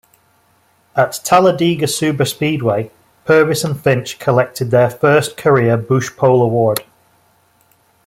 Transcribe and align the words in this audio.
At 0.95 1.19
Talladega 1.23 1.85
Superspeedway, 1.85 2.89
Purvis 3.25 3.63
and 3.63 3.79
Finch 3.79 4.17
collected 4.17 4.71
their 4.71 4.89
first 4.89 5.37
career 5.37 5.77
Busch 5.77 6.09
Pole 6.17 6.41
Award. 6.41 6.83